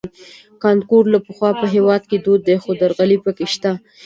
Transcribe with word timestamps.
کانکور 0.63 1.03
له 1.13 1.19
پخوا 1.25 1.51
په 1.59 1.65
هېواد 1.73 2.01
کې 2.09 2.17
دود 2.25 2.41
دی 2.47 2.57
خو 2.63 2.71
درغلۍ 2.81 3.17
پکې 3.25 3.45
شته 3.53 3.71